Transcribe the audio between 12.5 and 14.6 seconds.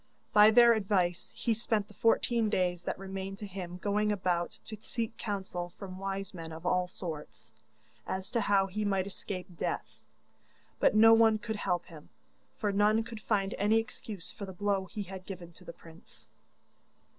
for none could find any excuse for the